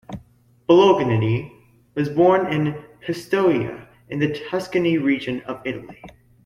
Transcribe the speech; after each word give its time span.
Bolognini 0.67 1.51
was 1.93 2.09
born 2.09 2.51
in 2.51 2.83
Pistoia, 3.01 3.87
in 4.09 4.17
the 4.17 4.33
Tuscany 4.49 4.97
region 4.97 5.41
of 5.41 5.61
Italy. 5.63 6.01